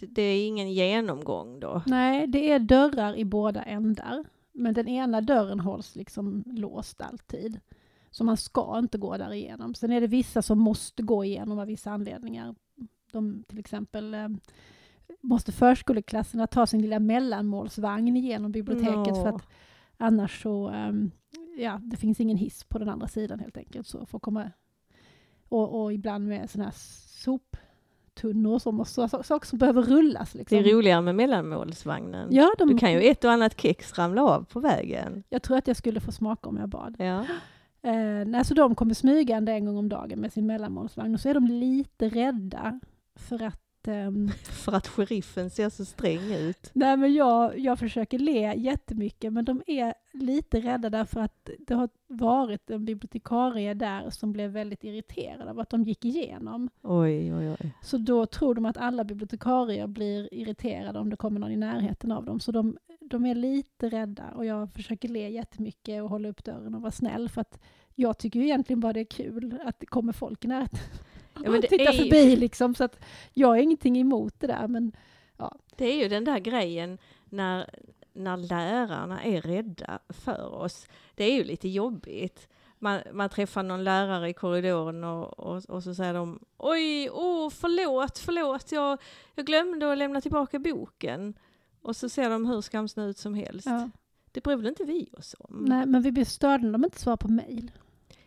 [0.00, 1.82] Det är ingen genomgång då?
[1.86, 4.24] Nej, det är dörrar i båda ändar.
[4.52, 7.60] Men den ena dörren hålls liksom låst alltid.
[8.10, 9.74] Så man ska inte gå där igenom.
[9.74, 12.54] Sen är det vissa som måste gå igenom av vissa anledningar.
[13.12, 14.28] De till exempel eh,
[15.20, 19.36] måste förskoleklasserna ta sin lilla mellanmålsvagn igenom biblioteket för Nå.
[19.36, 19.48] att
[19.98, 20.92] annars så, eh,
[21.58, 23.86] ja, det finns ingen hiss på den andra sidan helt enkelt.
[23.86, 24.50] Så får komma,
[25.48, 26.74] och, och ibland med sådana här
[27.08, 30.32] soptunnor och så, saker som behöver rullas.
[30.32, 30.58] Det Liksom.
[30.58, 32.28] är roligare med mellanmålsvagnen.
[32.30, 35.22] Ja, de, Du kan ju ett och annat kex ramla av på vägen.
[35.28, 36.96] Jag tror att jag skulle få smaka om jag bad.
[36.98, 37.24] Ja.
[37.82, 41.28] Eh, nej, så de kommer smygande en gång om dagen med sin mellanmålsvagn och så
[41.28, 42.80] är de lite rädda
[43.14, 46.70] för att ehm, För att sheriffen ser så sträng ut.
[46.72, 51.74] Nej men jag, jag försöker le jättemycket men de är lite rädda därför att det
[51.74, 56.70] har varit en bibliotekarie där som blev väldigt irriterad av att de gick igenom.
[56.82, 57.74] Oj, oj, oj.
[57.82, 62.12] Så då tror de att alla bibliotekarier blir irriterade om det kommer någon i närheten
[62.12, 62.40] av dem.
[62.40, 66.74] Så de, de är lite rädda och jag försöker le jättemycket och hålla upp dörren
[66.74, 67.60] och vara snäll för att
[67.94, 70.78] jag tycker ju egentligen bara det är kul att det kommer folk i närheten.
[71.44, 73.00] Ja, men det Titta är ju- förbi liksom så att
[73.32, 74.92] jag har ingenting emot det där men
[75.76, 77.70] Det är ju den där grejen när,
[78.12, 80.86] när lärarna är rädda för oss.
[81.14, 82.48] Det är ju lite jobbigt.
[82.78, 87.50] Man, man träffar någon lärare i korridoren och, och, och så säger de Oj, åh,
[87.50, 88.98] förlåt, förlåt, jag,
[89.34, 91.34] jag glömde att lämna tillbaka boken.
[91.82, 93.66] Och så ser de hur skamsna ut som helst.
[93.66, 93.90] ja.
[94.32, 95.64] Det bryr väl inte vi oss om?
[95.68, 97.70] Nej, men vi blir störda när de inte svarar på mejl.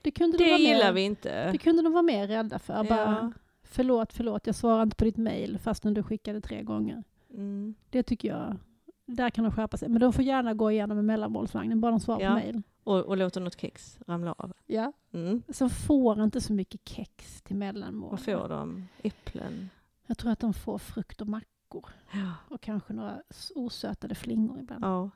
[0.02, 1.52] Det kunde de det vara gillar mer, vi inte.
[1.52, 2.74] Det kunde de vara mer rädda för.
[2.74, 2.84] Ja.
[2.84, 3.34] Bara,
[3.64, 7.04] förlåt, förlåt, jag svarar inte på ditt mejl fastän du skickade tre gånger.
[7.34, 7.76] Mm.
[7.90, 8.58] Det tycker jag,
[9.06, 9.90] där kan de skärpa sig.
[9.90, 12.30] Men de får gärna gå igenom med mellanmålsvagnen, bara de svarar Ja.
[12.30, 12.62] på mejl.
[12.84, 14.54] Och, och låter något kex ramla av.
[14.68, 14.92] Ja.
[15.14, 15.44] Mm.
[15.50, 18.12] Så får inte så mycket kex till mellanmål.
[18.12, 18.88] Vad får de?
[19.04, 19.70] Äpplen?
[20.08, 21.90] Jag tror att de får frukt och mackor.
[22.12, 22.34] Ja.
[22.50, 23.22] Och kanske några
[23.56, 24.84] osötade flingor ibland.
[24.86, 25.10] Ja.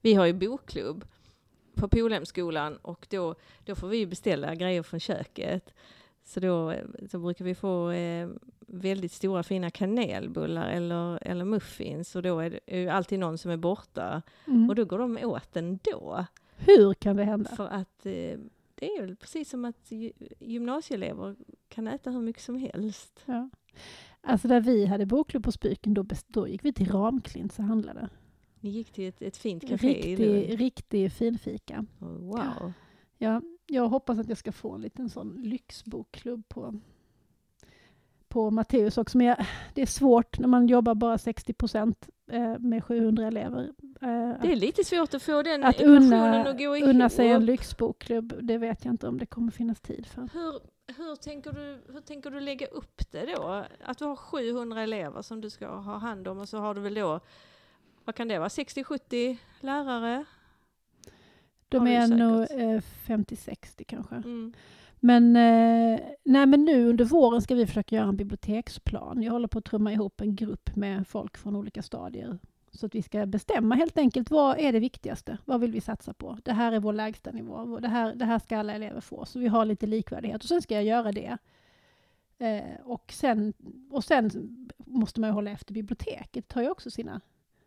[0.00, 1.04] Vi har ju bokklubb
[1.74, 5.74] på Polhemskolan och då, då får vi beställa grejer från köket.
[6.24, 6.74] Så då
[7.10, 8.28] så brukar vi få eh,
[8.66, 13.50] väldigt stora fina kanelbullar eller, eller muffins och då är det ju alltid någon som
[13.50, 14.68] är borta Mm.
[14.68, 16.26] och då går de åt ändå.
[16.56, 17.50] Hur kan det hända?
[17.56, 18.38] För att eh,
[18.74, 21.36] det är väl precis som att gy- gymnasieelever
[21.68, 23.22] kan äta hur mycket som helst.
[23.24, 23.48] Ja.
[24.20, 28.08] Alltså där vi hade bokklubb på Spyken, då, då gick vi till Ramklint och handlade.
[28.62, 31.86] Ni gick till ett, ett fint café Riktig, riktig finfika.
[32.00, 32.72] Oh, Wow.
[33.18, 36.80] Ja, jag hoppas att jag ska få en liten sån lyxbokklubb på,
[38.28, 39.18] på Matteus också.
[39.18, 43.72] Men jag, det är svårt när man jobbar bara 60 procent eh, med 700 elever.
[44.00, 44.08] Eh,
[44.42, 46.88] Det är lite svårt att få den att unna, att gå ihop.
[46.88, 50.28] unna sig en lyxbokklubb, det vet jag inte om det kommer finnas tid för.
[50.32, 50.60] Hur,
[50.96, 53.64] hur, tänker du, hur tänker du lägga upp det då?
[53.84, 56.80] Att du har 700 elever som du ska ha hand om och så har du
[56.80, 57.20] väl då,
[58.04, 60.24] vad kan det vara, 60-70 lärare?
[61.68, 62.60] De är nog säkert.
[62.60, 64.14] eh, 50-60 kanske.
[64.14, 64.52] Mm.
[65.00, 69.22] Men, eh, nej, men nu under våren ska vi försöka göra en biblioteksplan.
[69.22, 72.38] Jag håller på att trumma ihop en grupp med folk från olika stadier.
[72.72, 75.38] Så att vi ska bestämma helt enkelt vad är det viktigaste?
[75.44, 76.38] Vad vill vi satsa på?
[76.42, 77.78] Det här är vår lägsta nivå.
[77.78, 79.24] Det här, det här ska alla elever få.
[79.24, 80.42] Så vi har lite likvärdighet.
[80.42, 81.38] Och sen ska jag göra det.
[82.38, 83.52] Eh, och, sen,
[83.90, 84.30] och sen
[84.78, 86.28] måste man ju hålla efter biblioteket.
[86.32, 87.20] Det tar ju också sina,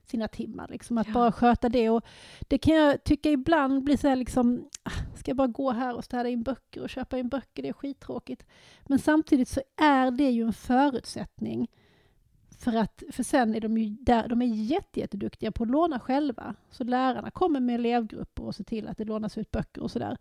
[0.10, 0.68] sina timmar.
[0.68, 1.14] Liksom, att Ja.
[1.14, 1.90] bara sköta det.
[1.90, 2.06] Och
[2.48, 5.96] det kan jag tycka ibland blir så här liksom, ah, ska jag bara gå här
[5.96, 8.46] och städa in böcker och köpa in böcker, det är skittråkigt.
[8.86, 11.68] Men samtidigt så är det ju en förutsättning
[12.60, 16.00] för att, för sen är de ju där, de är jätte, jätteduktiga på att låna
[16.00, 16.56] själva.
[16.70, 20.18] Så lärarna kommer med elevgrupper och ser till att det lånas ut böcker och sådär.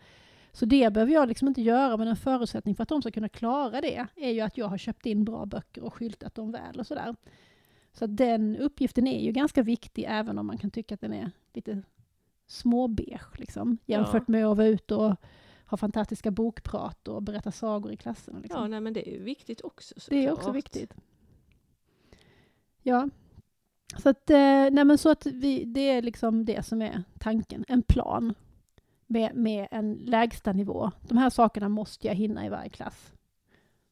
[0.53, 3.29] Så det behöver jag liksom inte göra, men en förutsättning för att de ska kunna
[3.29, 6.81] klara det är ju att jag har köpt in bra böcker och skyltat dem väl
[6.81, 7.15] och sådär.
[7.95, 11.31] Så den uppgiften är ju ganska viktig, även om man kan tycka att den är
[11.53, 11.83] lite
[12.47, 15.17] småbeige, liksom, jämfört med att vara ute och
[15.67, 18.39] ha fantastiska bokprat och berätta sagor i klasserna.
[18.39, 18.61] Liksom.
[18.61, 20.95] Ja, nej, men det är ju viktigt också Det är också viktigt.
[22.83, 23.09] Ja.
[24.03, 24.37] Så att, eh,
[24.71, 28.35] nej men så att vi, det är liksom det som är tanken, en plan
[29.07, 30.91] med, med en lägsta nivå.
[31.09, 33.13] De här sakerna måste jag hinna i varje klass.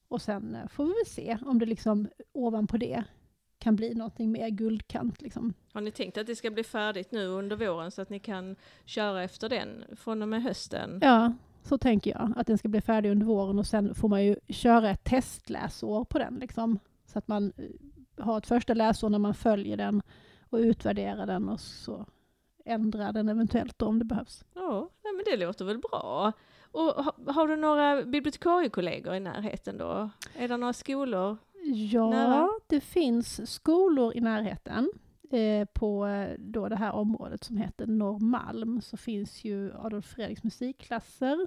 [0.09, 3.05] Och sen eh, får vi väl se om det liksom ovanpå det
[3.63, 5.23] kan bli någonting mer guldkant.
[5.23, 5.55] Liksom.
[5.73, 8.57] Har ni tänkt att det ska bli färdigt nu under våren så att ni kan
[8.85, 10.99] köra efter den från och med hösten?
[11.03, 12.33] Ja, så tänker jag.
[12.37, 16.05] Att den ska bli färdig under våren och sen får man ju köra ett testläsår
[16.05, 16.35] på den.
[16.35, 20.03] Liksom, så att man eh, har ett första läsår när man följer den
[20.51, 22.07] och utvärderar den och så
[22.65, 24.45] ändrar den eventuellt då om det behövs.
[24.55, 26.33] Ja, men det låter väl bra.
[26.73, 30.11] Och ha, har du några bibliotekariekollegor i närheten då?
[30.37, 31.39] Är det några skolor?
[31.65, 32.49] Ja, Nära?
[32.67, 34.91] det finns skolor i närheten.
[35.31, 40.45] Eh, på eh, då det här området som heter Norrmalm så finns ju Adolf Fredriks
[40.45, 41.47] musikklasser.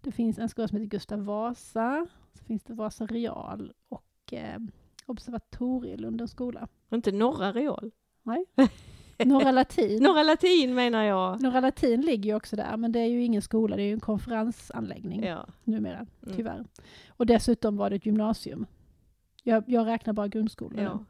[0.00, 2.06] Det finns en skola som heter Gustav Vasa.
[2.38, 4.58] Så finns det Vasa Real och eh,
[5.06, 6.68] Observatorium, Lundens skola.
[6.92, 7.90] Inte Norra Real?
[9.24, 10.02] Norra Latin.
[10.02, 11.42] Norra Latin menar jag.
[11.42, 13.92] Norra Latin ligger ju också där, men det är ju ingen skola, det är ju
[13.92, 15.46] en konferensanläggning Ja.
[15.64, 16.36] numera, Mm.
[16.36, 16.64] tyvärr.
[17.08, 18.66] Och dessutom var det ett gymnasium.
[19.42, 20.84] Jag, jag räknar bara grundskolan.
[20.84, 21.04] ja.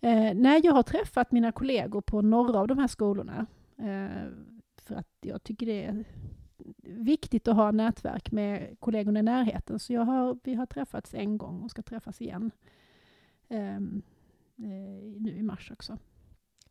[0.00, 3.46] Eh, nej, jag har träffat mina kollegor på några av de här skolorna.
[3.78, 4.28] Eh,
[4.82, 6.04] för att jag tycker det är
[6.82, 9.78] viktigt att ha nätverk med kollegorna i närheten.
[9.78, 12.50] Så jag har, vi har träffats en gång och ska träffas igen.
[13.48, 14.02] ehm,
[14.58, 15.98] eh, nu i mars också.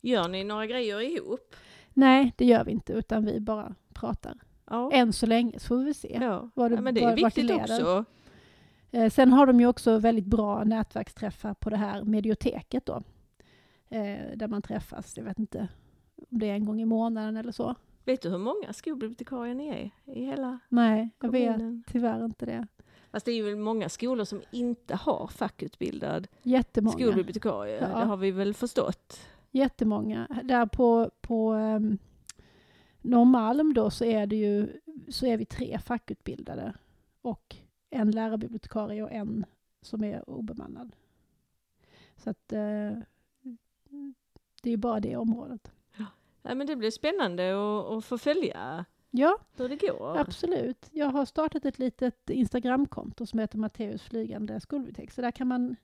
[0.01, 1.55] Gör ni några grejer ihop?
[1.93, 4.37] Nej, det gör vi inte, utan vi bara pratar.
[4.65, 4.91] Ja.
[4.93, 6.17] Än så länge, så får vi se.
[6.21, 6.49] ja.
[6.53, 8.05] vad det- ja men det är det viktigt också.
[8.91, 13.03] Eh, sen har de ju också väldigt bra nätverksträffar på det här medioteket då.
[13.89, 15.67] Eh, där man träffas, jag vet inte
[16.15, 17.75] om det är en gång i månaden eller så.
[18.05, 21.83] Vet du hur många skolbibliotekarier ni är i hela Nej, jag vet kommunen?
[21.87, 22.67] tyvärr inte det.
[23.11, 26.93] Fast det är ju många skolor som inte har fackutbildad Jättemånga.
[26.93, 27.79] skolbibliotekarie.
[27.81, 27.99] Ja.
[27.99, 29.19] Det har vi väl förstått.
[29.51, 30.27] Jättemånga.
[30.43, 31.97] Där på, på um,
[33.01, 34.67] Norrmalm då så är det ju
[35.09, 36.73] så är vi tre fackutbildade
[37.21, 37.55] och
[37.89, 39.45] en lärarbibliotekarie och en
[39.81, 40.95] som är obemannad.
[42.17, 42.97] Så att eh,
[44.63, 45.71] det är bara det området.
[46.41, 47.53] Ja, men det blir spännande
[47.97, 50.17] att, få följa Ja, hur det går.
[50.17, 50.89] absolut.
[50.91, 55.11] Jag har startat ett litet Instagramkonto som heter Matteus flygande skolbibliotek.
[55.11, 55.75] Så där kan man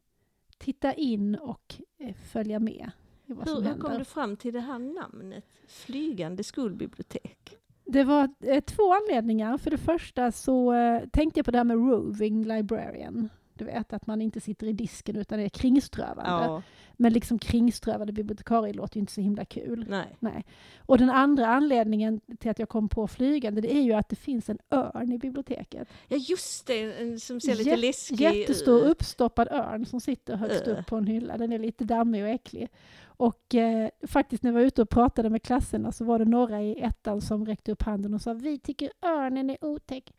[0.57, 2.91] titta in och eh, följa med
[3.25, 3.87] i vad Hur, som hur händer.
[3.89, 5.45] kom du fram till det här namnet?
[5.67, 7.57] Flygande skolbibliotek.
[7.85, 9.57] Det var eh, två anledningar.
[9.57, 13.29] För det första så eh, tänkte jag på det här med roving librarian.
[13.53, 16.45] Du vet att man inte sitter i disken utan är kringströvande.
[16.45, 16.61] Ja,
[16.97, 19.85] men liksom kringströvande bibliotekarie låter ju inte så himla kul.
[19.89, 20.15] nej.
[20.19, 20.45] Nej.
[20.85, 24.15] Och den andra anledningen till att jag kom på flygande, det är ju att det
[24.15, 25.87] finns en örn i biblioteket.
[26.07, 30.67] Ja, just det, en som ser lite Jä- läskig Jättestor uppstoppad örn som sitter högst
[30.67, 30.79] Öh.
[30.79, 31.37] upp på en hylla.
[31.37, 32.69] Den är lite dammig och äcklig.
[33.03, 36.61] Och eh, faktiskt när jag var ute och pratade med klasserna så var det några
[36.61, 40.13] i ettan som räckte upp handen och sa vi tycker örnen är otäck.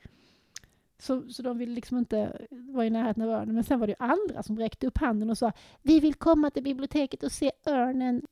[1.04, 3.54] Så, så de ville liksom inte vara i närheten av örnen.
[3.54, 5.52] Men sen var det ju andra som räckte upp handen och sa
[5.82, 8.22] vi vill komma till biblioteket och se örnen.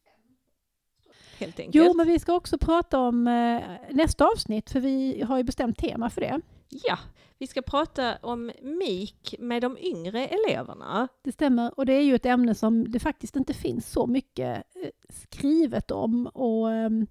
[1.38, 1.86] Helt enkelt.
[1.86, 5.78] Jo, men vi ska också prata om eh, nästa avsnitt för vi har ju bestämt
[5.78, 6.40] tema för det.
[6.68, 6.98] Ja,
[7.38, 11.08] vi ska prata om MIK med de yngre eleverna.
[11.22, 14.56] Det stämmer, och det är ju ett ämne som det faktiskt inte finns så mycket
[14.56, 16.26] eh, skrivet om.
[16.26, 17.06] Och ehm,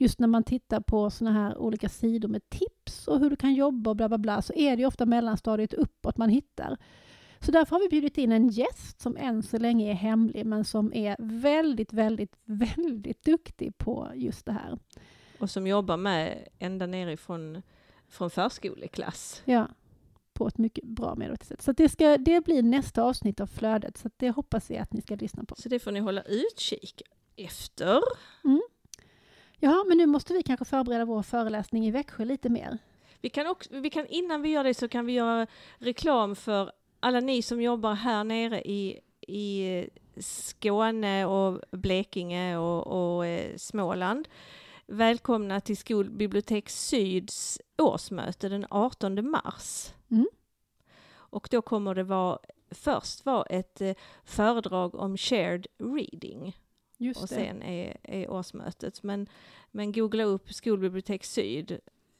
[0.00, 3.54] just när man tittar på såna här olika sidor med tips och hur du kan
[3.54, 6.76] jobba och bla bla bla, så är det ju ofta mellanstadiet uppåt man hittar.
[7.40, 10.64] Så därför har vi bjudit in en gäst som än så länge är hemlig, men
[10.64, 14.78] som är väldigt, väldigt, väldigt duktig på just det här.
[15.38, 17.62] Och som jobbar med ända nerifrån
[18.08, 19.42] från förskoleklass.
[19.44, 19.68] Ja,
[20.32, 21.62] på ett mycket bra medvetet sätt.
[21.62, 25.00] Så det, ska, det blir nästa avsnitt av Flödet, så det hoppas vi att ni
[25.02, 25.54] ska lyssna på.
[25.54, 27.02] Så det får ni hålla utkik
[27.36, 28.00] efter.
[29.62, 32.78] Ja, men nu måste vi kanske förbereda vår föreläsning i Växjö lite mer.
[33.20, 35.46] Vi kan också, vi kan, innan vi gör det så kan vi göra
[35.78, 43.26] reklam för alla ni som jobbar här nere i, i Skåne och Blekinge och, och
[43.26, 44.28] eh, Småland.
[44.86, 49.92] Välkomna till Skolbibliotek Syds årsmöte den 18 mars.
[50.10, 50.28] Mm.
[51.12, 52.38] Och då kommer det vara,
[52.70, 53.94] först vara ett eh,
[54.24, 56.56] föredrag om shared reading
[57.00, 57.34] Just och det.
[57.34, 59.02] sen är, är årsmötet.
[59.02, 59.26] Men,
[59.70, 61.78] men googla upp Skolbibliotek Syd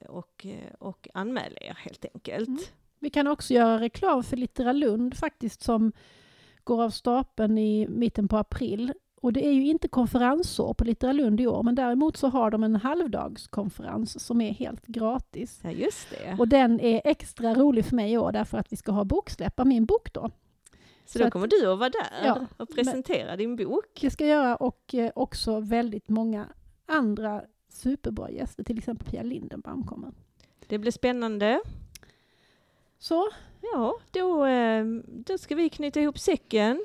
[0.09, 2.49] och, eh, och anmäl er helt enkelt.
[2.49, 2.61] Mm.
[2.99, 5.93] Vi kan också göra reklam för Littera Lund faktiskt som
[6.65, 8.93] går av stapeln i mitten på april.
[9.23, 12.51] Och det är ju inte konferensår på Littera Lund i år, men däremot så har
[12.51, 15.61] de en halvdagskonferens som är helt gratis.
[15.63, 16.37] Ja, just det.
[16.39, 19.61] Och den är extra rolig för mig i år därför att vi ska ha boksläpp
[19.61, 20.31] av min bok då.
[21.13, 23.99] Så så då kommer du att vara där Ja, och presentera din bok.
[24.01, 26.49] Det ska jag göra och eh, också väldigt många
[26.87, 30.13] andra superbra gäster, till exempel Pia Lindenbaum kommer.
[30.67, 31.61] Det blir spännande.
[32.99, 33.29] Så,
[33.73, 36.85] Ja, då, eh, då ska vi knyta ihop säcken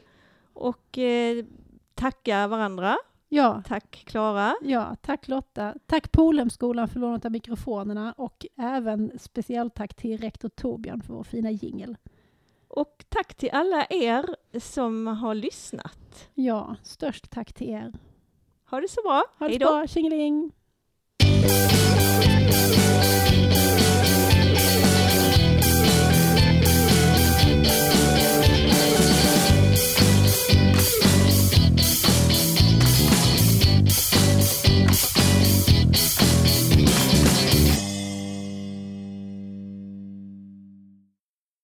[0.54, 1.46] och eh,
[1.94, 2.98] tacka varandra.
[3.30, 4.56] ja, Tack Klara.
[4.62, 5.74] Ja, tack Lotta.
[5.86, 11.24] Tack Polhemskolan för lånet av mikrofonerna och även speciellt tack till rektor Torbjörn för vår
[11.24, 11.98] fina jingel.
[12.76, 16.30] Och tack till alla er som har lyssnat.
[16.34, 17.94] Ja, störst tack till er.
[18.70, 19.24] Ha det så bra.
[19.40, 20.52] Ha det Hej så bra, tjingeling!